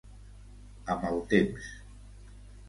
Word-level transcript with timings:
Amb 0.93 1.05
el 1.09 1.21
temps. 1.35 1.69